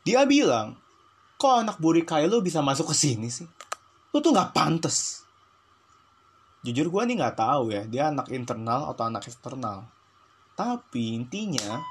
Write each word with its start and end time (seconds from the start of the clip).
Dia 0.00 0.24
bilang, 0.24 0.80
kok 1.36 1.60
anak 1.60 1.76
burik 1.76 2.08
kayak 2.08 2.32
lu 2.32 2.40
bisa 2.40 2.64
masuk 2.64 2.88
ke 2.88 2.96
sini 2.96 3.28
sih? 3.28 3.44
Lu 4.16 4.24
tuh 4.24 4.32
nggak 4.32 4.56
pantas. 4.56 5.28
Jujur 6.64 6.88
gue 6.88 7.02
nih 7.04 7.20
nggak 7.20 7.36
tahu 7.36 7.68
ya, 7.68 7.84
dia 7.84 8.08
anak 8.08 8.32
internal 8.32 8.88
atau 8.88 9.04
anak 9.04 9.28
eksternal. 9.28 9.84
Tapi 10.56 11.20
intinya, 11.20 11.84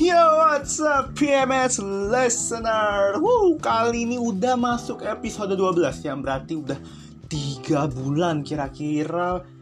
Yo, 0.00 0.16
what's 0.16 0.80
up 0.80 1.12
PMS 1.12 1.76
listener? 1.84 3.20
Woo, 3.20 3.60
kali 3.60 4.08
ini 4.08 4.16
udah 4.16 4.56
masuk 4.56 5.04
episode 5.04 5.52
12 5.52 6.08
yang 6.08 6.24
berarti 6.24 6.56
udah 6.56 6.80
3 7.28 7.84
bulan 8.00 8.40
kira-kira 8.40 9.59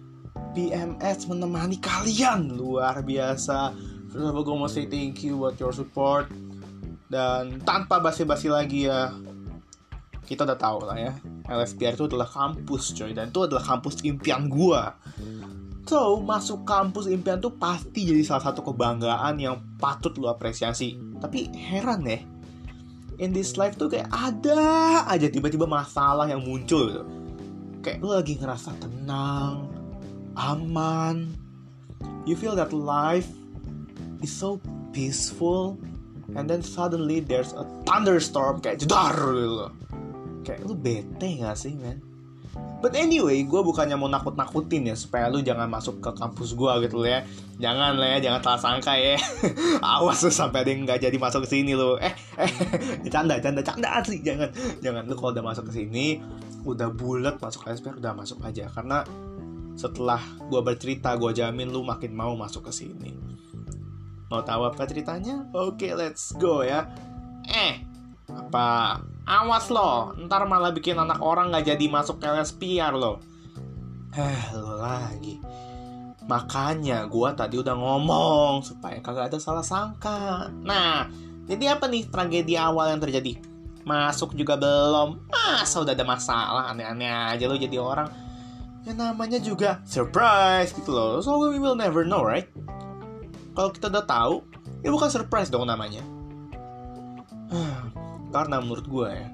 PMS 0.55 1.27
menemani 1.31 1.79
kalian. 1.79 2.55
Luar 2.55 3.03
biasa. 3.03 3.73
All, 4.19 4.41
gue 4.41 4.57
mau 4.57 4.67
say 4.67 4.89
thank 4.89 5.23
you 5.23 5.37
buat 5.37 5.61
your 5.61 5.71
support. 5.71 6.33
Dan 7.09 7.65
tanpa 7.65 8.05
basi-basi 8.05 8.53
lagi 8.53 8.85
ya, 8.85 9.13
kita 10.29 10.45
udah 10.45 10.61
tahu 10.61 10.85
lah 10.85 10.97
ya, 11.01 11.13
LSPR 11.49 11.97
itu 11.97 12.05
adalah 12.05 12.29
kampus 12.29 12.93
coy, 12.93 13.17
dan 13.17 13.33
itu 13.33 13.49
adalah 13.49 13.65
kampus 13.65 14.05
impian 14.05 14.45
gue. 14.53 14.83
So, 15.89 16.21
masuk 16.21 16.69
kampus 16.69 17.09
impian 17.09 17.41
tuh 17.41 17.57
pasti 17.57 18.05
jadi 18.05 18.21
salah 18.21 18.53
satu 18.53 18.61
kebanggaan 18.61 19.41
yang 19.41 19.57
patut 19.81 20.13
lo 20.21 20.29
apresiasi. 20.29 21.01
Tapi 21.17 21.49
heran 21.57 22.05
deh, 22.05 22.21
in 23.17 23.33
this 23.33 23.57
life 23.57 23.81
tuh 23.81 23.89
kayak 23.89 24.13
ada 24.13 25.09
aja 25.09 25.33
tiba-tiba 25.33 25.65
masalah 25.65 26.29
yang 26.29 26.45
muncul 26.45 26.93
gitu. 26.93 27.05
Kayak 27.81 28.05
lo 28.05 28.21
lagi 28.21 28.37
ngerasa 28.37 28.77
tenang, 28.85 29.65
aman. 30.39 31.35
You 32.23 32.39
feel 32.39 32.55
that 32.55 32.71
life 32.71 33.27
is 34.23 34.31
so 34.31 34.63
peaceful 34.95 35.77
and 36.39 36.47
then 36.47 36.63
suddenly 36.63 37.19
there's 37.19 37.51
a 37.59 37.67
thunderstorm 37.83 38.63
kayak 38.63 38.87
jedar 38.87 39.19
gitu. 39.19 39.67
Kayak 40.47 40.61
lu 40.65 40.75
bete 40.79 41.29
gak 41.43 41.59
sih, 41.59 41.75
man? 41.75 41.99
But 42.79 42.95
anyway, 42.95 43.43
gue 43.43 43.59
bukannya 43.59 43.99
mau 43.99 44.07
nakut-nakutin 44.07 44.87
ya 44.87 44.95
supaya 44.95 45.27
lu 45.27 45.43
jangan 45.43 45.67
masuk 45.67 45.99
ke 45.99 46.15
kampus 46.15 46.55
gue 46.55 46.73
gitu 46.87 47.03
ya. 47.03 47.27
Jangan 47.59 47.99
lah 47.99 48.09
ya, 48.17 48.31
jangan 48.31 48.41
salah 48.47 48.61
sangka 48.63 48.95
ya. 48.95 49.19
Awas 49.99 50.23
lu 50.23 50.31
sampai 50.31 50.63
ada 50.63 50.71
yang 50.71 50.87
nggak 50.87 51.03
jadi 51.03 51.17
masuk 51.19 51.43
ke 51.43 51.59
sini 51.59 51.75
lu. 51.75 51.99
Eh, 51.99 52.15
eh, 52.39 52.51
canda, 53.15 53.43
canda, 53.43 53.67
canda 53.67 53.99
asli. 53.99 54.23
Jangan, 54.23 54.55
jangan 54.79 55.03
lu 55.11 55.15
kalau 55.19 55.35
udah 55.35 55.43
masuk 55.43 55.75
ke 55.75 55.83
sini, 55.83 56.23
udah 56.63 56.87
bulat 56.95 57.43
masuk 57.43 57.67
SPR 57.67 57.99
udah 57.99 58.15
masuk 58.15 58.39
aja. 58.47 58.71
Karena 58.71 59.03
setelah 59.79 60.19
gue 60.51 60.59
bercerita, 60.59 61.15
gue 61.15 61.31
jamin 61.31 61.71
lu 61.71 61.87
makin 61.87 62.11
mau 62.11 62.35
masuk 62.35 62.67
ke 62.67 62.73
sini. 62.75 63.15
Mau 64.27 64.43
tahu 64.43 64.67
apa 64.67 64.83
ceritanya? 64.91 65.47
Oke, 65.55 65.87
okay, 65.87 65.93
let's 65.95 66.35
go 66.35 66.67
ya. 66.67 66.91
Eh, 67.47 67.87
apa? 68.27 68.99
Awas 69.29 69.69
lo 69.71 70.17
ntar 70.27 70.49
malah 70.49 70.73
bikin 70.73 70.99
anak 70.99 71.21
orang 71.23 71.53
nggak 71.55 71.77
jadi 71.77 71.85
masuk 71.87 72.19
LSPR 72.19 72.97
lo. 72.97 73.23
Eh 74.17 74.43
lo 74.57 74.83
lagi. 74.83 75.39
Makanya 76.27 77.07
gue 77.09 77.31
tadi 77.37 77.57
udah 77.61 77.77
ngomong 77.77 78.67
supaya 78.67 78.99
kagak 78.99 79.33
ada 79.33 79.39
salah 79.39 79.65
sangka. 79.65 80.49
Nah 80.65 81.09
jadi 81.47 81.77
apa 81.79 81.89
nih 81.89 82.09
tragedi 82.09 82.57
awal 82.57 82.93
yang 82.93 83.01
terjadi? 83.01 83.37
Masuk 83.85 84.33
juga 84.37 84.57
belum. 84.57 85.29
Masa 85.29 85.81
udah 85.81 85.93
ada 85.93 86.05
masalah? 86.05 86.65
Aneh-aneh 86.73 87.09
aja 87.09 87.45
lo 87.49 87.57
jadi 87.57 87.81
orang 87.81 88.28
yang 88.87 88.99
namanya 88.99 89.43
juga 89.43 89.83
surprise 89.83 90.71
gitu 90.77 90.95
loh. 90.95 91.19
So 91.25 91.39
we 91.51 91.59
will 91.59 91.79
never 91.79 92.07
know 92.07 92.23
right? 92.23 92.47
Kalau 93.57 93.75
kita 93.75 93.91
udah 93.91 94.05
tahu 94.07 94.35
ya 94.87 94.91
bukan 94.95 95.11
surprise 95.11 95.51
dong 95.51 95.67
namanya. 95.67 96.05
Karena 98.35 98.61
menurut 98.61 98.87
gue 98.87 99.09
ya, 99.09 99.29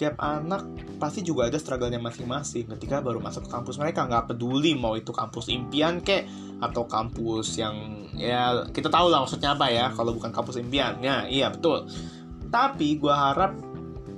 tiap 0.00 0.16
anak 0.18 0.66
pasti 0.98 1.22
juga 1.22 1.46
ada 1.46 1.60
struggle-nya 1.60 2.00
masing-masing 2.02 2.66
ketika 2.74 2.98
baru 2.98 3.22
masuk 3.22 3.46
ke 3.46 3.50
kampus 3.52 3.78
mereka. 3.78 4.08
Nggak 4.08 4.34
peduli 4.34 4.74
mau 4.74 4.98
itu 4.98 5.14
kampus 5.14 5.46
impian 5.52 6.02
kek 6.02 6.26
atau 6.58 6.88
kampus 6.88 7.58
yang 7.58 8.06
ya 8.18 8.66
kita 8.70 8.90
tahu 8.90 9.10
lah 9.10 9.22
maksudnya 9.22 9.54
apa 9.54 9.66
ya 9.70 9.90
kalau 9.94 10.14
bukan 10.14 10.34
kampus 10.34 10.58
impian 10.58 10.98
ya 10.98 11.28
iya 11.30 11.52
betul. 11.52 11.86
Tapi 12.50 12.98
gue 12.98 13.14
harap 13.14 13.71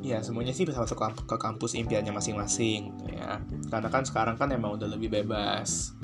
ya 0.05 0.21
semuanya 0.21 0.53
sih 0.53 0.69
bisa 0.69 0.85
masuk 0.85 1.01
ke 1.25 1.37
kampus 1.41 1.73
impiannya 1.73 2.13
masing-masing 2.13 2.93
gitu 2.93 3.17
ya 3.17 3.41
karena 3.73 3.89
kan 3.89 4.05
sekarang 4.05 4.37
kan 4.37 4.53
emang 4.53 4.77
udah 4.77 4.85
lebih 4.85 5.09
bebas 5.09 5.97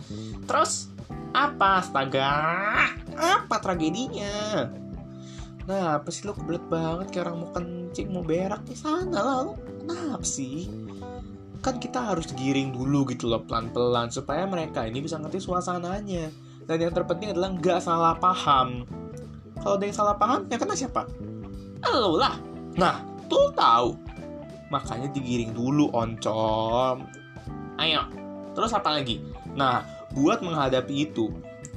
terus 0.49 0.89
apa 1.37 1.85
astaga 1.85 2.33
apa 3.15 3.57
tragedinya 3.61 4.67
Nah, 5.71 6.03
apa 6.03 6.11
sih 6.11 6.27
lo 6.27 6.35
kebelet 6.35 6.67
banget 6.67 7.07
kayak 7.15 7.31
orang 7.31 7.37
mau 7.47 7.51
kencing, 7.55 8.09
mau 8.11 8.27
berak 8.27 8.67
di 8.67 8.75
sana 8.75 9.23
lah 9.23 9.37
lo. 9.47 9.55
Kenapa 9.87 10.27
sih? 10.27 10.67
Kan 11.63 11.79
kita 11.79 12.11
harus 12.11 12.33
giring 12.35 12.75
dulu 12.75 13.07
gitu 13.07 13.31
loh 13.31 13.47
pelan-pelan 13.47 14.11
supaya 14.11 14.51
mereka 14.51 14.83
ini 14.83 14.99
bisa 14.99 15.15
ngerti 15.23 15.39
suasananya. 15.39 16.27
Dan 16.67 16.77
yang 16.83 16.91
terpenting 16.91 17.31
adalah 17.31 17.55
nggak 17.55 17.79
salah 17.87 18.19
paham. 18.19 18.83
Kalau 19.63 19.79
ada 19.79 19.85
yang 19.87 19.95
salah 19.95 20.17
paham, 20.19 20.51
ya 20.51 20.59
kena 20.59 20.75
siapa? 20.75 21.07
Lo 21.87 22.19
lah. 22.19 22.35
Nah, 22.75 23.07
tuh 23.31 23.55
tahu. 23.55 23.95
Makanya 24.75 25.09
digiring 25.15 25.55
dulu 25.55 25.95
oncom. 25.95 27.07
Ayo. 27.79 28.03
Terus 28.53 28.75
apa 28.75 28.99
lagi? 28.99 29.23
Nah, 29.55 29.87
buat 30.11 30.43
menghadapi 30.43 31.07
itu, 31.07 31.31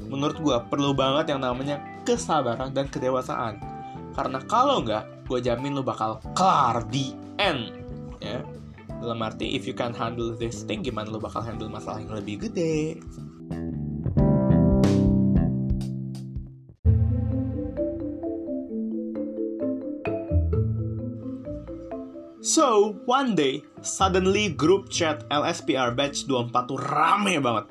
menurut 0.09 0.41
gue 0.41 0.57
perlu 0.73 0.97
banget 0.97 1.37
yang 1.37 1.45
namanya 1.45 1.77
kesabaran 2.01 2.73
dan 2.73 2.89
kedewasaan 2.89 3.61
karena 4.13 4.39
kalau 4.45 4.85
nggak, 4.85 5.25
gue 5.25 5.39
jamin 5.41 5.73
lo 5.73 5.81
bakal 5.81 6.21
kelar 6.37 6.85
di 6.93 7.17
end. 7.41 7.73
Ya. 8.21 8.45
Dalam 9.01 9.19
arti, 9.25 9.57
if 9.57 9.65
you 9.67 9.75
can 9.75 9.91
handle 9.91 10.37
this 10.37 10.63
thing, 10.63 10.85
gimana 10.85 11.09
lo 11.09 11.19
bakal 11.19 11.41
handle 11.41 11.67
masalah 11.67 11.99
yang 11.99 12.13
lebih 12.13 12.47
gede. 12.47 13.01
So, 22.53 23.01
one 23.09 23.33
day, 23.33 23.65
suddenly 23.81 24.53
group 24.53 24.85
chat 24.85 25.25
LSPR 25.33 25.89
batch 25.97 26.29
24 26.29 26.69
tuh 26.69 26.77
rame 26.77 27.41
banget. 27.41 27.65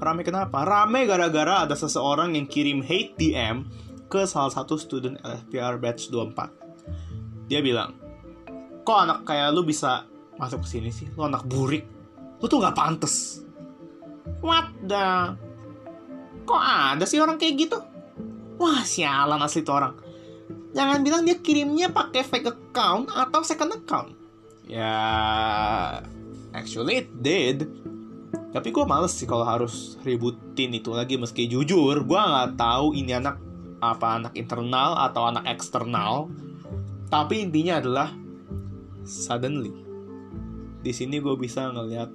Rame 0.00 0.24
kenapa? 0.24 0.64
Rame 0.64 1.04
gara-gara 1.04 1.68
ada 1.68 1.76
seseorang 1.76 2.32
yang 2.32 2.48
kirim 2.48 2.80
hate 2.80 3.12
DM 3.20 3.68
ke 4.08 4.24
salah 4.24 4.48
satu 4.48 4.80
student 4.80 5.20
LFPR 5.20 5.76
batch 5.76 6.08
24. 6.08 6.48
Dia 7.44 7.60
bilang, 7.60 7.92
kok 8.88 9.04
anak 9.04 9.28
kayak 9.28 9.52
lu 9.52 9.68
bisa 9.68 10.08
masuk 10.40 10.64
ke 10.64 10.80
sini 10.80 10.88
sih? 10.88 11.12
Lu 11.12 11.28
anak 11.28 11.44
burik. 11.44 11.84
Lu 12.40 12.48
tuh 12.48 12.64
gak 12.64 12.72
pantes. 12.72 13.44
What 14.40 14.72
the? 14.80 15.36
Kok 16.48 16.62
ada 16.96 17.04
sih 17.04 17.20
orang 17.20 17.36
kayak 17.36 17.68
gitu? 17.68 17.76
Wah, 18.56 18.80
sialan 18.80 19.44
asli 19.44 19.60
tuh 19.60 19.76
orang. 19.76 19.92
Jangan 20.72 21.04
bilang 21.04 21.28
dia 21.28 21.36
kirimnya 21.36 21.92
pakai 21.92 22.24
fake 22.24 22.48
account 22.48 23.12
atau 23.12 23.44
second 23.44 23.76
account. 23.76 24.21
Ya, 24.72 24.96
actually 26.56 27.04
it 27.04 27.12
did. 27.20 27.68
Tapi 28.56 28.72
gue 28.72 28.84
males 28.88 29.12
sih 29.12 29.28
kalau 29.28 29.44
harus 29.44 30.00
ributin 30.00 30.72
itu 30.72 30.96
lagi 30.96 31.20
meski 31.20 31.44
jujur 31.44 32.00
gue 32.00 32.20
nggak 32.20 32.56
tahu 32.56 32.96
ini 32.96 33.12
anak 33.16 33.36
apa 33.84 34.16
anak 34.16 34.32
internal 34.32 34.96
atau 34.96 35.28
anak 35.28 35.44
eksternal. 35.44 36.32
Tapi 37.12 37.44
intinya 37.44 37.84
adalah 37.84 38.16
suddenly 39.04 39.82
di 40.82 40.90
sini 40.90 41.20
gue 41.20 41.36
bisa 41.36 41.68
ngeliat 41.68 42.10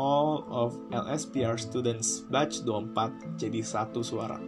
all 0.00 0.48
of 0.48 0.80
LSPR 0.90 1.60
students 1.60 2.24
batch 2.32 2.64
24 2.64 3.36
jadi 3.36 3.60
satu 3.60 4.00
suara. 4.00 4.40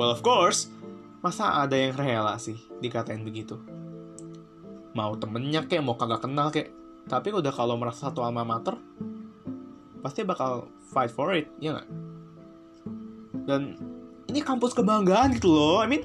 Well 0.00 0.08
of 0.14 0.24
course 0.24 0.72
masa 1.20 1.62
ada 1.62 1.76
yang 1.76 1.94
rela 2.00 2.40
sih 2.40 2.56
dikatain 2.80 3.28
begitu? 3.28 3.60
Mau 4.96 5.14
temennya 5.20 5.68
kek 5.68 5.84
mau 5.84 6.00
kagak 6.00 6.24
kenal 6.26 6.48
kek 6.48 6.77
tapi 7.08 7.32
udah 7.32 7.50
kalau 7.50 7.74
merasa 7.80 8.12
satu 8.12 8.20
alma 8.20 8.44
mater 8.44 8.76
pasti 10.04 10.22
bakal 10.22 10.68
fight 10.92 11.10
for 11.10 11.34
it 11.34 11.50
ya 11.58 11.80
gak? 11.80 11.88
dan 13.48 13.80
ini 14.28 14.44
kampus 14.44 14.76
kebanggaan 14.76 15.32
gitu 15.40 15.48
loh. 15.48 15.80
I 15.80 15.88
mean, 15.88 16.04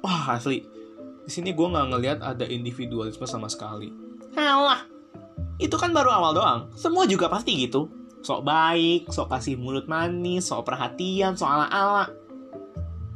wah 0.00 0.32
asli. 0.32 0.64
Di 1.28 1.30
sini 1.30 1.52
gue 1.52 1.66
nggak 1.68 1.86
ngelihat 1.92 2.18
ada 2.24 2.48
individualisme 2.48 3.28
sama 3.28 3.52
sekali. 3.52 3.92
Halah, 4.32 4.88
itu 5.60 5.76
kan 5.76 5.92
baru 5.92 6.08
awal 6.08 6.32
doang. 6.32 6.60
Semua 6.72 7.04
juga 7.04 7.28
pasti 7.28 7.68
gitu. 7.68 7.92
Sok 8.24 8.48
baik, 8.48 9.12
sok 9.12 9.28
kasih 9.28 9.60
mulut 9.60 9.84
manis, 9.86 10.48
sok 10.48 10.64
perhatian, 10.72 11.36
sok 11.36 11.46
ala-ala. 11.52 12.08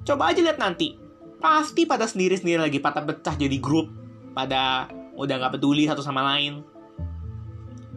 Coba 0.04 0.30
aja 0.30 0.44
lihat 0.44 0.60
nanti. 0.60 1.00
Pasti 1.40 1.88
pada 1.88 2.04
sendiri-sendiri 2.04 2.60
lagi 2.60 2.78
patah 2.78 3.02
pecah 3.02 3.34
jadi 3.34 3.56
grup. 3.58 3.88
Pada 4.36 4.92
udah 5.16 5.34
nggak 5.40 5.56
peduli 5.58 5.88
satu 5.88 6.04
sama 6.04 6.20
lain. 6.36 6.60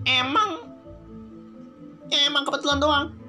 Emang, 0.05 0.61
emang 2.13 2.45
kebetulan 2.45 2.77
doang 2.77 3.25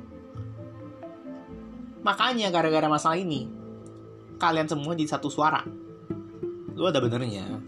Makanya 2.07 2.55
gara-gara 2.55 2.87
masalah 2.87 3.19
ini, 3.19 3.51
kalian 4.39 4.71
semua 4.71 4.95
jadi 4.95 5.19
satu 5.19 5.27
suara. 5.27 5.67
Lu 6.79 6.87
ada 6.87 7.03
benernya. 7.03 7.59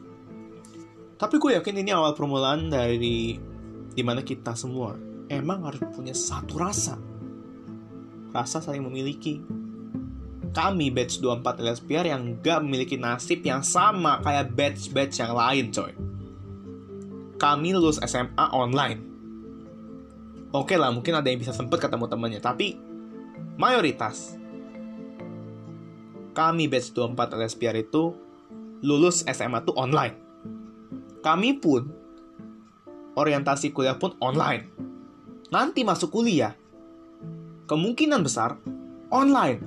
Tapi 1.18 1.42
gue 1.42 1.58
yakin 1.58 1.82
ini 1.82 1.90
awal 1.90 2.14
permulaan 2.14 2.70
dari 2.70 3.34
di 3.90 4.02
mana 4.06 4.22
kita 4.22 4.54
semua 4.54 4.94
emang 5.26 5.66
harus 5.66 5.82
punya 5.90 6.14
satu 6.14 6.54
rasa. 6.54 6.94
Rasa 8.30 8.62
saling 8.62 8.86
memiliki. 8.86 9.42
Kami 10.54 10.94
batch 10.94 11.18
24 11.18 11.58
LSPR 11.58 12.06
yang 12.06 12.38
gak 12.38 12.62
memiliki 12.62 12.94
nasib 12.94 13.42
yang 13.42 13.66
sama 13.66 14.22
kayak 14.22 14.54
batch-batch 14.54 15.18
yang 15.18 15.34
lain 15.34 15.74
coy. 15.74 15.92
Kami 17.38 17.70
lulus 17.70 18.02
SMA 18.02 18.46
online. 18.50 19.00
Oke 20.50 20.74
lah 20.74 20.90
mungkin 20.90 21.14
ada 21.14 21.30
yang 21.30 21.38
bisa 21.38 21.54
sempet 21.54 21.78
ketemu 21.78 22.10
temannya, 22.10 22.40
tapi 22.42 22.74
mayoritas 23.54 24.38
kami 26.34 26.70
batch 26.70 26.94
24 26.94 27.34
LSPR 27.34 27.76
itu 27.82 28.14
lulus 28.82 29.26
SMA 29.26 29.62
tuh 29.66 29.74
online. 29.74 30.14
Kami 31.18 31.50
pun 31.58 31.82
orientasi 33.18 33.74
kuliah 33.74 33.98
pun 33.98 34.14
online. 34.22 34.70
Nanti 35.50 35.82
masuk 35.82 36.14
kuliah, 36.14 36.54
kemungkinan 37.66 38.22
besar 38.22 38.54
online. 39.10 39.60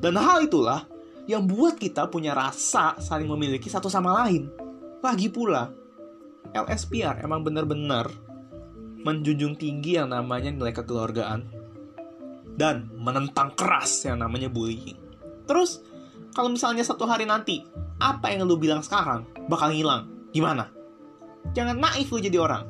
Dan 0.00 0.16
hal 0.16 0.48
itulah 0.48 0.88
yang 1.28 1.44
buat 1.44 1.76
kita 1.76 2.08
punya 2.08 2.32
rasa 2.32 2.96
saling 2.96 3.28
memiliki 3.28 3.68
satu 3.68 3.92
sama 3.92 4.24
lain. 4.24 4.48
Lagi 5.04 5.28
pula, 5.28 5.68
LSPR 6.64 7.20
emang 7.20 7.44
benar-benar 7.44 8.08
menjunjung 9.04 9.54
tinggi 9.54 10.00
yang 10.00 10.10
namanya 10.10 10.50
nilai 10.50 10.72
kekeluargaan 10.74 11.46
dan 12.56 12.88
menentang 12.96 13.52
keras 13.52 14.02
yang 14.08 14.18
namanya 14.18 14.48
bullying. 14.48 14.98
Terus, 15.46 15.84
kalau 16.34 16.50
misalnya 16.50 16.82
satu 16.82 17.06
hari 17.06 17.28
nanti, 17.28 17.62
apa 18.00 18.32
yang 18.32 18.48
lu 18.48 18.58
bilang 18.58 18.82
sekarang 18.82 19.28
bakal 19.46 19.70
hilang. 19.70 20.10
Gimana? 20.34 20.68
Jangan 21.54 21.78
naif 21.78 22.10
lu 22.10 22.18
jadi 22.18 22.42
orang. 22.42 22.66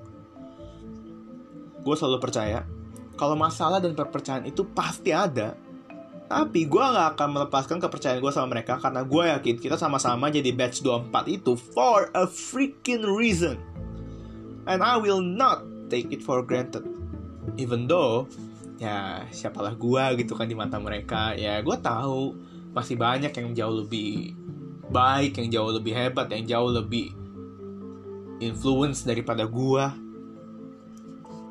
Gue 1.80 1.94
selalu 1.96 2.18
percaya, 2.20 2.66
kalau 3.16 3.38
masalah 3.38 3.80
dan 3.80 3.96
perpecahan 3.96 4.44
itu 4.44 4.66
pasti 4.76 5.10
ada. 5.14 5.56
Tapi 6.26 6.66
gue 6.66 6.82
gak 6.82 7.14
akan 7.14 7.28
melepaskan 7.38 7.78
kepercayaan 7.78 8.18
gue 8.18 8.32
sama 8.34 8.58
mereka 8.58 8.82
karena 8.82 9.06
gue 9.06 9.22
yakin 9.30 9.56
kita 9.62 9.78
sama-sama 9.78 10.26
jadi 10.26 10.50
batch 10.50 10.82
24 10.82 11.14
itu 11.30 11.54
for 11.54 12.10
a 12.18 12.26
freaking 12.26 13.06
reason. 13.06 13.56
And 14.66 14.82
I 14.82 14.98
will 14.98 15.22
not 15.22 15.62
take 15.86 16.10
it 16.10 16.22
for 16.26 16.42
granted. 16.42 16.82
Even 17.54 17.86
though, 17.86 18.26
ya 18.76 19.24
siapalah 19.30 19.78
gue 19.78 20.26
gitu 20.26 20.34
kan 20.34 20.50
di 20.50 20.58
mata 20.58 20.76
mereka. 20.82 21.32
Ya 21.38 21.62
gue 21.62 21.76
tahu 21.78 22.34
masih 22.76 22.98
banyak 22.98 23.32
yang 23.32 23.48
jauh 23.56 23.86
lebih 23.86 24.36
baik, 24.90 25.38
yang 25.40 25.48
jauh 25.48 25.70
lebih 25.72 25.94
hebat, 25.94 26.28
yang 26.30 26.44
jauh 26.44 26.70
lebih 26.70 27.14
influence 28.42 29.06
daripada 29.06 29.48
gua. 29.48 29.94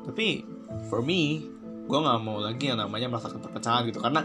Tapi 0.06 0.46
for 0.86 1.02
me, 1.02 1.50
gue 1.86 1.98
nggak 1.98 2.20
mau 2.22 2.38
lagi 2.38 2.70
yang 2.70 2.78
namanya 2.78 3.10
merasakan 3.10 3.42
perpecahan 3.42 3.82
gitu 3.90 3.98
karena 4.02 4.22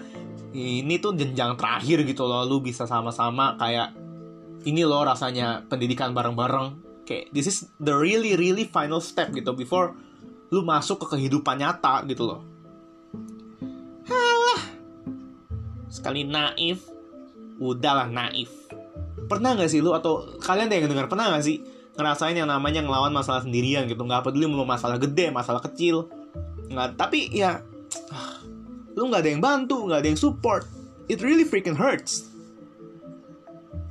ini 0.51 0.97
tuh 0.99 1.15
jenjang 1.15 1.55
terakhir 1.55 2.03
gitu 2.03 2.27
loh 2.27 2.43
lu 2.43 2.59
bisa 2.59 2.83
sama-sama 2.83 3.55
kayak 3.55 3.95
ini 4.67 4.83
loh 4.83 5.05
rasanya 5.05 5.63
pendidikan 5.69 6.11
bareng-bareng 6.11 6.90
kayak 7.05 7.33
this 7.33 7.49
is 7.49 7.69
the 7.81 7.93
really 7.93 8.37
really 8.37 8.65
final 8.67 9.01
step 9.01 9.33
gitu 9.33 9.51
before 9.57 9.93
lu 10.51 10.61
masuk 10.67 11.07
ke 11.07 11.17
kehidupan 11.17 11.63
nyata 11.63 12.03
gitu 12.05 12.27
loh. 12.27 12.41
Halah. 14.05 14.61
Sekali 15.87 16.27
naif 16.27 16.83
udahlah 17.61 18.11
naif. 18.11 18.51
Pernah 19.31 19.55
gak 19.55 19.71
sih 19.71 19.79
lu 19.79 19.95
atau 19.95 20.27
kalian 20.43 20.67
yang 20.67 20.91
dengar 20.91 21.07
pernah 21.07 21.31
gak 21.31 21.47
sih 21.47 21.63
ngerasain 21.95 22.35
yang 22.35 22.51
namanya 22.51 22.83
ngelawan 22.83 23.15
masalah 23.15 23.43
sendirian 23.43 23.87
gitu? 23.87 24.03
Nggak 24.03 24.27
peduli 24.27 24.47
mau 24.51 24.67
masalah 24.67 24.99
gede 24.99 25.31
masalah 25.31 25.63
kecil. 25.63 26.11
Nggak 26.67 26.99
tapi 26.99 27.31
ya 27.31 27.63
lu 28.91 29.07
nggak 29.07 29.23
ada 29.23 29.29
yang 29.31 29.43
bantu 29.43 29.87
nggak 29.87 29.99
ada 30.03 30.07
yang 30.11 30.19
support. 30.19 30.67
It 31.07 31.23
really 31.23 31.47
freaking 31.47 31.79
hurts 31.79 32.31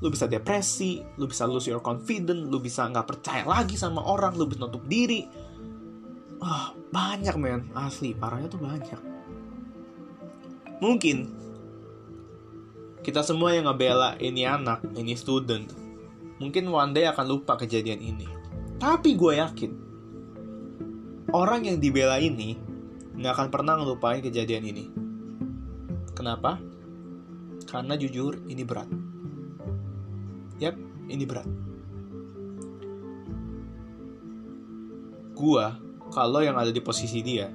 lu 0.01 0.09
bisa 0.09 0.25
depresi 0.27 1.05
lu 1.21 1.29
bisa 1.29 1.45
lose 1.45 1.69
your 1.69 1.85
confidence 1.85 2.41
lu 2.49 2.59
bisa 2.61 2.89
nggak 2.89 3.07
percaya 3.07 3.45
lagi 3.45 3.77
sama 3.77 4.01
orang 4.01 4.37
lu 4.37 4.49
bisa 4.49 4.65
nutup 4.65 4.85
diri 4.89 5.29
Wah, 6.41 6.73
banyak 6.73 7.37
men 7.37 7.69
asli 7.77 8.17
parahnya 8.17 8.49
tuh 8.49 8.61
banyak 8.65 9.01
mungkin 10.81 11.29
kita 13.05 13.21
semua 13.21 13.53
yang 13.53 13.69
ngebela 13.69 14.17
ini 14.17 14.49
anak 14.49 14.81
ini 14.97 15.13
student 15.13 15.69
mungkin 16.41 16.73
one 16.73 16.97
day 16.97 17.05
akan 17.05 17.29
lupa 17.29 17.61
kejadian 17.61 18.01
ini 18.01 18.25
tapi 18.81 19.13
gue 19.21 19.37
yakin 19.37 19.73
orang 21.37 21.69
yang 21.69 21.77
dibela 21.77 22.17
ini 22.17 22.71
nggak 23.21 23.33
akan 23.37 23.49
pernah 23.53 23.77
ngelupain 23.77 24.25
kejadian 24.25 24.65
ini. 24.65 24.85
Kenapa? 26.17 26.57
Karena 27.69 27.95
jujur 28.01 28.41
ini 28.49 28.65
berat. 28.65 28.89
Yap, 30.61 30.77
ini 31.09 31.25
berat. 31.25 31.49
Gua, 35.33 35.73
kalau 36.13 36.45
yang 36.45 36.61
ada 36.61 36.69
di 36.69 36.85
posisi 36.85 37.25
dia, 37.25 37.49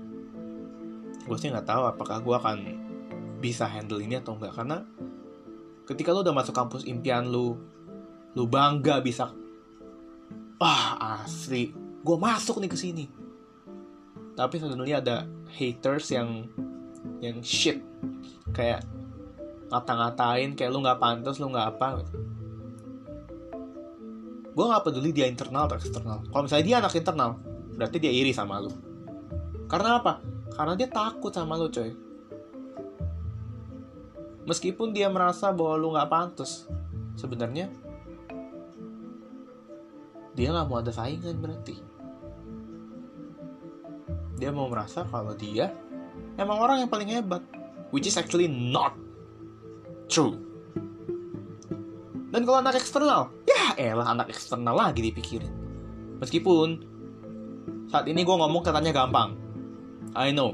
gue 1.21 1.37
sih 1.37 1.53
nggak 1.53 1.69
tahu 1.69 1.85
apakah 1.85 2.17
gue 2.17 2.33
akan 2.33 2.57
bisa 3.37 3.69
handle 3.69 4.01
ini 4.01 4.17
atau 4.17 4.33
enggak 4.33 4.57
karena 4.57 4.81
ketika 5.85 6.09
lo 6.09 6.25
udah 6.25 6.33
masuk 6.33 6.57
kampus 6.57 6.81
impian 6.89 7.29
lu, 7.29 7.61
lu 8.33 8.49
bangga 8.49 9.05
bisa, 9.05 9.29
ah 10.57 11.21
asli, 11.21 11.69
gue 12.01 12.17
masuk 12.17 12.57
nih 12.57 12.71
ke 12.73 12.77
sini. 12.81 13.05
Tapi 14.33 14.57
suddenly 14.57 14.97
ada 14.97 15.29
haters 15.53 16.09
yang 16.09 16.49
yang 17.21 17.37
shit. 17.45 17.85
Kayak 18.49 18.81
ngata-ngatain 19.69 20.57
kayak 20.57 20.73
lu 20.73 20.81
nggak 20.81 20.97
pantas 20.97 21.37
lu 21.37 21.53
nggak 21.53 21.77
apa 21.77 22.01
gue 24.55 24.63
nggak 24.63 24.83
peduli 24.87 25.11
dia 25.11 25.27
internal 25.27 25.67
atau 25.67 25.75
eksternal. 25.75 26.23
Kalau 26.31 26.43
misalnya 26.47 26.65
dia 26.65 26.75
anak 26.79 26.95
internal 26.95 27.35
berarti 27.75 27.97
dia 27.99 28.11
iri 28.15 28.31
sama 28.31 28.63
lu. 28.63 28.71
Karena 29.67 29.99
apa? 29.99 30.23
Karena 30.55 30.79
dia 30.79 30.87
takut 30.87 31.35
sama 31.35 31.59
lu 31.59 31.67
coy. 31.67 31.91
Meskipun 34.47 34.95
dia 34.95 35.11
merasa 35.11 35.51
bahwa 35.51 35.75
lu 35.75 35.91
nggak 35.91 36.07
pantas 36.07 36.71
sebenarnya 37.19 37.67
dia 40.31 40.47
nggak 40.55 40.67
mau 40.71 40.79
ada 40.79 40.95
saingan 40.95 41.35
berarti. 41.35 41.75
Dia 44.39 44.55
mau 44.55 44.71
merasa 44.71 45.03
kalau 45.03 45.35
dia 45.35 45.75
emang 46.39 46.63
orang 46.63 46.83
yang 46.83 46.91
paling 46.91 47.11
hebat 47.11 47.43
which 47.91 48.07
is 48.07 48.15
actually 48.15 48.47
not 48.47 48.95
true 50.07 50.54
dan 52.35 52.43
kalau 52.43 52.59
anak 52.59 52.75
eksternal 52.75 53.31
ya 53.47 53.79
elah 53.79 54.11
anak 54.11 54.27
eksternal 54.27 54.75
lagi 54.75 54.99
dipikirin. 54.99 55.55
Meskipun 56.19 56.83
saat 57.87 58.11
ini 58.11 58.27
gue 58.27 58.35
ngomong 58.35 58.59
katanya 58.59 58.91
gampang. 58.91 59.39
I 60.11 60.35
know. 60.35 60.51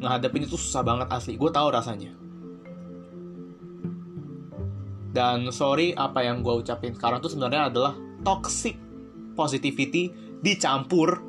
Ngadepin 0.00 0.48
itu 0.48 0.56
susah 0.56 0.80
banget 0.80 1.12
asli. 1.12 1.36
Gue 1.36 1.52
tahu 1.52 1.68
rasanya. 1.68 2.16
Dan 5.12 5.52
sorry 5.52 5.92
apa 5.92 6.24
yang 6.24 6.40
gue 6.40 6.64
ucapin 6.64 6.96
sekarang 6.96 7.20
tuh 7.20 7.36
sebenarnya 7.36 7.68
adalah 7.68 7.92
toxic 8.24 8.80
positivity 9.36 10.08
dicampur 10.40 11.20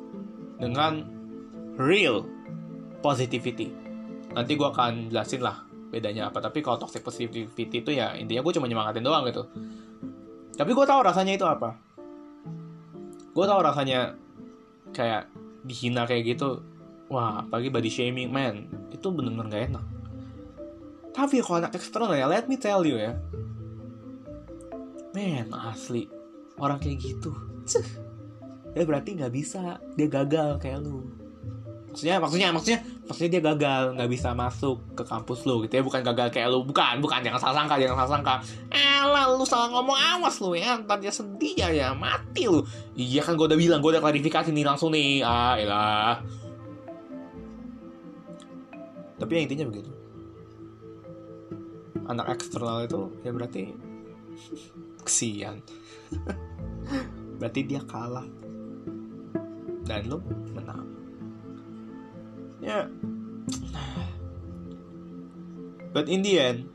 dengan 0.56 1.04
real 1.76 2.24
positivity. 3.04 3.76
Nanti 4.32 4.56
gue 4.56 4.68
akan 4.72 5.12
jelasin 5.12 5.44
lah 5.44 5.71
bedanya 5.92 6.32
apa. 6.32 6.40
Tapi 6.40 6.64
kalau 6.64 6.80
toxic 6.80 7.04
positivity 7.04 7.84
itu 7.84 7.90
ya 7.92 8.16
intinya 8.16 8.40
gue 8.40 8.52
cuma 8.56 8.64
nyemangatin 8.64 9.04
doang 9.04 9.28
gitu. 9.28 9.44
Tapi 10.56 10.70
gue 10.72 10.86
tahu 10.88 11.00
rasanya 11.04 11.32
itu 11.36 11.44
apa. 11.44 11.76
Gue 13.36 13.44
tahu 13.44 13.60
rasanya 13.60 14.16
kayak 14.96 15.28
dihina 15.68 16.08
kayak 16.08 16.32
gitu. 16.36 16.64
Wah, 17.12 17.44
apalagi 17.44 17.68
body 17.68 17.90
shaming, 17.92 18.32
man. 18.32 18.72
Itu 18.88 19.12
bener-bener 19.12 19.52
gak 19.52 19.64
enak. 19.68 19.84
Tapi 21.12 21.44
kalau 21.44 21.60
anak 21.60 21.76
eksternal 21.76 22.16
ya, 22.16 22.24
let 22.24 22.48
me 22.48 22.56
tell 22.56 22.80
you 22.88 22.96
ya. 22.96 23.12
Man, 25.12 25.52
asli. 25.52 26.08
Orang 26.56 26.80
kayak 26.80 27.04
gitu. 27.04 27.36
Cih 27.68 27.84
ya 28.72 28.82
berarti 28.88 29.20
nggak 29.20 29.32
bisa 29.32 29.76
dia 29.96 30.08
gagal 30.08 30.56
kayak 30.56 30.80
lu 30.80 31.04
maksudnya 31.92 32.16
maksudnya 32.24 32.48
maksudnya 32.56 32.78
maksudnya 33.04 33.30
dia 33.36 33.42
gagal 33.52 33.82
nggak 34.00 34.10
bisa 34.10 34.32
masuk 34.32 34.80
ke 34.96 35.04
kampus 35.04 35.44
lu 35.44 35.60
gitu 35.68 35.76
ya. 35.76 35.82
Bukan 35.84 36.00
gagal 36.00 36.32
kayak 36.32 36.48
lu. 36.48 36.64
Bukan 36.64 37.04
bukan. 37.04 37.20
Jangan 37.20 37.36
salah 37.36 37.56
sangka 37.62 37.76
jangan 37.76 37.96
salah 38.00 38.12
sangka. 38.16 38.34
Eh 38.72 39.00
lu 39.36 39.44
salah 39.44 39.68
ngomong 39.68 39.92
awas 39.92 40.40
lu 40.40 40.56
ya. 40.56 40.80
Ntar 40.80 41.04
dia 41.04 41.12
sedih 41.12 41.52
ya, 41.52 41.68
ya. 41.68 41.88
Mati 41.92 42.48
lu. 42.48 42.64
Iya 42.96 43.20
kan 43.20 43.36
gue 43.36 43.44
udah 43.44 43.60
bilang 43.60 43.84
gue 43.84 43.92
udah 43.92 44.00
klarifikasi 44.00 44.48
nih 44.48 44.64
langsung 44.64 44.96
nih. 44.96 45.20
Ah 45.20 45.54
elah. 45.60 46.16
Tapi 49.20 49.30
yang 49.36 49.44
intinya 49.44 49.68
begitu. 49.68 49.92
Anak 52.08 52.40
eksternal 52.40 52.88
itu 52.88 53.12
ya 53.20 53.30
berarti 53.36 53.76
kesian. 55.06 55.60
Berarti 57.42 57.60
dia 57.66 57.82
kalah. 57.82 58.26
Dan 59.82 60.06
lo 60.06 60.22
menang 60.54 61.01
ya. 62.62 62.86
But 65.92 66.08
in 66.08 66.24
the 66.24 66.40
end 66.40 66.72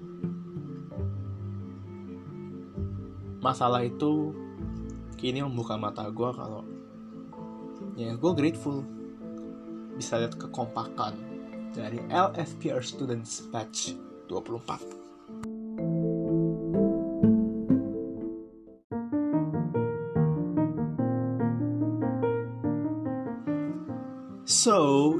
masalah 3.41 3.85
itu 3.85 4.35
kini 5.15 5.41
membuka 5.41 5.79
mata 5.79 6.05
gue 6.09 6.29
kalau 6.35 6.67
ya 7.95 8.13
gue 8.13 8.31
grateful 8.35 8.83
bisa 9.97 10.21
lihat 10.21 10.37
kekompakan 10.37 11.17
dari 11.73 11.97
LFPR 12.11 12.83
Students 12.83 13.49
Batch 13.49 13.97
24 14.29 14.96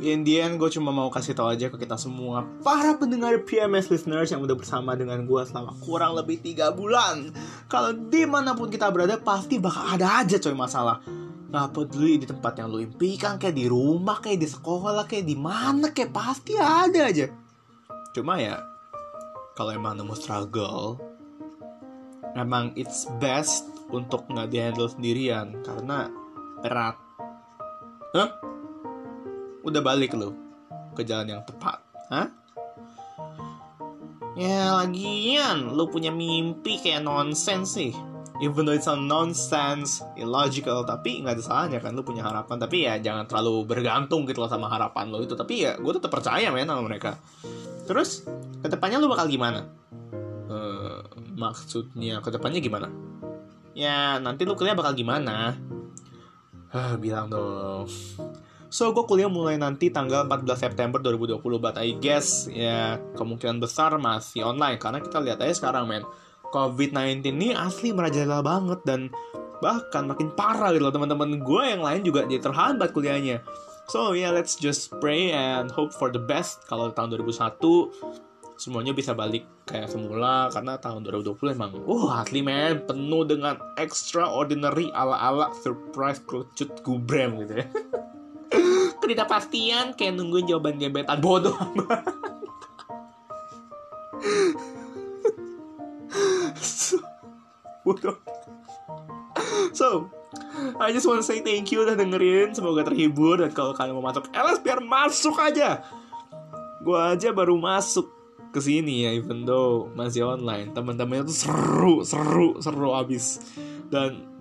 In 0.02 0.22
the 0.22 0.38
end 0.38 0.62
gue 0.62 0.70
cuma 0.70 0.94
mau 0.94 1.10
kasih 1.10 1.34
tahu 1.34 1.50
aja 1.50 1.74
ke 1.74 1.78
kita 1.82 1.98
semua. 1.98 2.46
Para 2.62 2.94
pendengar 2.98 3.34
PMS 3.44 3.90
listeners 3.90 4.30
yang 4.30 4.46
udah 4.46 4.54
bersama 4.54 4.94
dengan 4.94 5.26
gue 5.26 5.42
selama 5.46 5.74
kurang 5.82 6.14
lebih 6.14 6.40
3 6.44 6.74
bulan. 6.78 7.34
Kalau 7.66 7.94
di 7.94 8.24
mana 8.30 8.54
pun 8.54 8.70
kita 8.70 8.90
berada 8.94 9.18
pasti 9.18 9.58
bakal 9.58 9.98
ada 9.98 10.22
aja 10.22 10.38
coy 10.38 10.54
masalah. 10.54 11.02
Gak 11.48 11.72
peduli 11.72 12.20
di 12.20 12.28
tempat 12.28 12.60
yang 12.60 12.68
lo 12.76 12.84
impikan 12.84 13.40
Kayak 13.40 13.56
di 13.56 13.72
rumah, 13.72 14.20
kayak 14.20 14.44
di 14.44 14.52
sekolah, 14.52 15.08
kayak 15.08 15.24
di 15.24 15.40
mana 15.40 15.96
Kayak 15.96 16.12
pasti 16.12 16.60
ada 16.60 17.08
aja. 17.08 17.32
Cuma 18.12 18.36
ya 18.36 18.60
Kalau 19.56 19.72
emang 19.72 19.96
nemu 19.96 20.12
struggle 20.12 21.00
Emang 22.36 22.76
it's 22.76 23.08
best 23.24 23.64
untuk 23.96 24.28
nggak 24.28 24.52
di-handle 24.52 24.92
sendirian 24.92 25.56
Karena 25.64 26.12
berat. 26.60 27.00
Hah? 28.12 28.57
Udah 29.68 29.84
balik 29.84 30.16
lo 30.16 30.32
ke 30.96 31.04
jalan 31.04 31.38
yang 31.38 31.44
tepat. 31.44 31.84
Hah? 32.08 32.32
Ya 34.40 34.80
lagian 34.80 35.76
lo 35.76 35.92
punya 35.92 36.10
mimpi 36.14 36.80
kayak 36.80 37.04
nonsense 37.04 37.76
sih. 37.76 37.92
Even 38.38 38.70
though 38.70 38.78
it's 38.78 38.86
a 38.86 38.94
nonsense 38.94 40.06
illogical 40.14 40.86
tapi 40.86 41.26
nggak 41.26 41.42
ada 41.42 41.44
salahnya 41.44 41.80
kan 41.82 41.98
lo 41.98 42.06
punya 42.08 42.24
harapan. 42.24 42.58
Tapi 42.62 42.88
ya 42.88 42.96
jangan 43.02 43.28
terlalu 43.28 43.68
bergantung 43.68 44.24
gitu 44.24 44.40
loh 44.40 44.50
sama 44.50 44.72
harapan 44.72 45.12
lo 45.12 45.20
itu. 45.20 45.36
Tapi 45.36 45.68
ya 45.68 45.76
gue 45.76 45.94
tetap 46.00 46.14
percaya 46.14 46.48
men 46.54 46.70
sama 46.70 46.86
mereka. 46.86 47.20
Terus 47.84 48.24
ke 48.64 48.68
depannya 48.72 49.04
lo 49.04 49.12
bakal 49.12 49.28
gimana? 49.28 49.68
Uh, 50.48 51.04
maksudnya 51.36 52.24
ke 52.24 52.30
depannya 52.32 52.62
gimana? 52.64 52.88
Ya 53.76 54.22
nanti 54.22 54.48
lo 54.48 54.56
kuliah 54.56 54.78
bakal 54.78 54.96
gimana? 54.96 55.58
Uh, 56.72 56.94
bilang 57.02 57.32
dong 57.32 57.90
So, 58.68 58.92
gue 58.92 59.08
kuliah 59.08 59.32
mulai 59.32 59.56
nanti 59.56 59.88
tanggal 59.88 60.28
14 60.28 60.60
September 60.60 61.00
2020, 61.00 61.40
but 61.64 61.80
I 61.80 61.96
guess 61.98 62.52
ya 62.52 63.00
kemungkinan 63.16 63.64
besar 63.64 63.96
masih 63.96 64.44
online. 64.44 64.76
Karena 64.76 65.00
kita 65.00 65.24
lihat 65.24 65.40
aja 65.40 65.56
sekarang, 65.56 65.88
men. 65.88 66.04
COVID-19 66.52 67.28
ini 67.28 67.52
asli 67.52 67.92
merajalela 67.92 68.40
banget 68.40 68.80
dan 68.88 69.12
bahkan 69.60 70.06
makin 70.08 70.32
parah 70.32 70.72
gitu 70.72 70.86
loh 70.86 70.94
teman-teman 70.94 71.42
gue 71.42 71.64
yang 71.66 71.82
lain 71.84 72.02
juga 72.06 72.24
jadi 72.24 72.40
terhambat 72.40 72.94
kuliahnya. 72.94 73.42
So 73.88 74.12
yeah, 74.12 74.36
let's 74.36 74.60
just 74.60 74.92
pray 75.00 75.32
and 75.32 75.72
hope 75.72 75.96
for 75.96 76.12
the 76.12 76.20
best 76.20 76.68
kalau 76.68 76.92
tahun 76.92 77.16
2001 77.20 77.60
semuanya 78.58 78.92
bisa 78.92 79.14
balik 79.14 79.46
kayak 79.70 79.86
semula 79.86 80.50
karena 80.50 80.82
tahun 80.82 81.06
2020 81.06 81.54
emang 81.54 81.78
uh 81.78 82.10
asli 82.18 82.42
men 82.42 82.82
penuh 82.90 83.22
dengan 83.22 83.54
extraordinary 83.78 84.90
ala-ala 84.98 85.54
surprise 85.62 86.18
kerucut 86.26 86.82
gubrem 86.82 87.38
gitu 87.46 87.62
ya. 87.62 87.66
ketidakpastian 89.08 89.96
kayak 89.96 90.20
nungguin 90.20 90.52
jawaban 90.52 90.76
gebetan 90.76 91.24
bodoh. 91.24 91.56
So, 96.60 97.00
bodoh. 97.88 98.20
So 99.72 100.12
I 100.82 100.92
just 100.92 101.08
want 101.08 101.24
to 101.24 101.26
say 101.26 101.40
thank 101.40 101.72
you 101.72 101.88
udah 101.88 101.96
dengerin. 101.96 102.52
Semoga 102.52 102.84
terhibur. 102.84 103.40
Dan 103.40 103.56
kalau 103.56 103.72
kalian 103.72 103.96
mau 103.96 104.12
masuk 104.12 104.28
LS 104.36 104.60
biar 104.60 104.84
masuk 104.84 105.36
aja. 105.40 105.86
Gue 106.84 107.00
aja 107.00 107.32
baru 107.32 107.56
masuk 107.56 108.12
ke 108.52 108.60
sini 108.64 109.06
ya 109.08 109.12
even 109.16 109.48
though 109.48 109.88
masih 109.96 110.28
online. 110.28 110.76
Teman-temannya 110.76 111.30
tuh 111.30 111.38
seru 111.38 111.96
seru 112.04 112.60
seru 112.60 112.92
abis. 112.92 113.40
Dan 113.88 114.37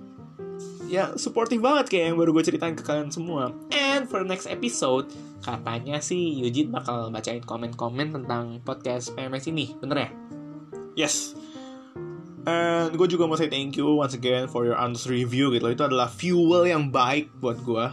ya 0.87 1.15
supportive 1.19 1.63
banget 1.63 1.91
kayak 1.91 2.05
yang 2.13 2.17
baru 2.19 2.31
gue 2.35 2.45
ceritain 2.47 2.75
ke 2.79 2.83
kalian 2.87 3.11
semua. 3.11 3.51
And 3.75 4.07
for 4.07 4.23
next 4.23 4.47
episode, 4.47 5.11
katanya 5.43 5.99
sih 5.99 6.39
Yujin 6.43 6.71
bakal 6.71 7.11
bacain 7.11 7.43
komen-komen 7.43 8.15
tentang 8.15 8.63
podcast 8.63 9.15
PMS 9.15 9.51
ini, 9.51 9.75
bener 9.79 9.97
ya? 10.07 10.11
Yes. 10.97 11.37
And 12.47 12.95
gue 12.95 13.09
juga 13.11 13.27
mau 13.27 13.35
say 13.35 13.51
thank 13.51 13.75
you 13.75 13.99
once 13.99 14.15
again 14.15 14.47
for 14.47 14.63
your 14.63 14.79
honest 14.79 15.11
review 15.11 15.51
gitu 15.51 15.67
loh. 15.67 15.75
Itu 15.75 15.85
adalah 15.85 16.07
fuel 16.07 16.71
yang 16.71 16.95
baik 16.95 17.35
buat 17.43 17.59
gue. 17.61 17.85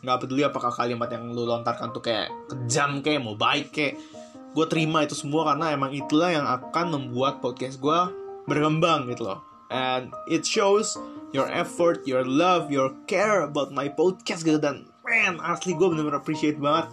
Gak 0.00 0.18
peduli 0.26 0.42
apakah 0.42 0.74
kalimat 0.74 1.12
yang 1.12 1.30
lu 1.30 1.46
lontarkan 1.46 1.94
tuh 1.94 2.02
kayak 2.02 2.32
kejam 2.50 3.04
kayak 3.04 3.22
mau 3.22 3.38
baik 3.38 3.70
kayak 3.70 4.00
gue 4.50 4.66
terima 4.66 5.06
itu 5.06 5.14
semua 5.14 5.46
karena 5.54 5.70
emang 5.70 5.94
itulah 5.94 6.32
yang 6.32 6.42
akan 6.42 6.90
membuat 6.90 7.38
podcast 7.38 7.78
gue 7.78 7.98
berkembang 8.50 9.06
gitu 9.06 9.30
loh. 9.30 9.49
And 9.70 10.10
it 10.26 10.42
shows 10.42 10.98
your 11.30 11.46
effort, 11.46 12.06
your 12.06 12.26
love, 12.26 12.74
your 12.74 12.90
care 13.06 13.46
about 13.46 13.70
my 13.70 13.86
podcast 13.86 14.42
gitu 14.42 14.58
dan 14.58 14.90
man 15.06 15.38
asli 15.42 15.74
gue 15.74 15.86
bener-bener 15.90 16.22
appreciate 16.22 16.58
banget 16.62 16.86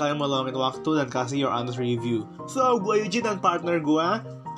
kalian 0.00 0.16
mau 0.18 0.28
waktu 0.28 0.90
dan 0.96 1.08
kasih 1.10 1.46
your 1.46 1.52
honest 1.52 1.78
review. 1.78 2.26
So 2.50 2.80
gue 2.82 3.04
Yuji 3.06 3.22
dan 3.22 3.38
partner 3.38 3.78
gue 3.78 4.08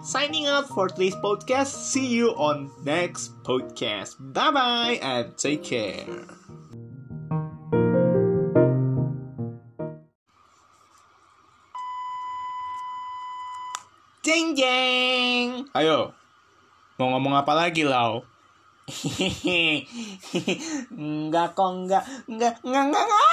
signing 0.06 0.46
out 0.48 0.68
for 0.70 0.88
today's 0.88 1.16
podcast. 1.18 1.92
See 1.92 2.06
you 2.06 2.32
on 2.38 2.70
next 2.86 3.36
podcast. 3.44 4.16
Bye 4.32 4.52
bye 4.52 4.96
and 5.02 5.36
take 5.36 5.66
care. 5.66 6.08
Jeng 14.26 14.58
jeng. 14.58 15.70
Ayo, 15.70 16.10
mau 16.96 17.12
ngomong 17.12 17.36
apa 17.36 17.52
lagi 17.52 17.84
lau? 17.84 18.24
enggak 20.94 21.58
kok 21.58 21.70
enggak 21.74 22.06
enggak 22.30 22.54
enggak 22.62 22.84
enggak. 22.86 23.25